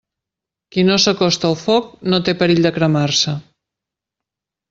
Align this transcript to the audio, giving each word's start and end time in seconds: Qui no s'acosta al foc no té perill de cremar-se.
Qui 0.75 0.85
no 0.87 0.95
s'acosta 1.03 1.47
al 1.49 1.57
foc 1.65 1.91
no 2.13 2.21
té 2.29 2.35
perill 2.41 2.65
de 2.67 2.73
cremar-se. 2.79 3.37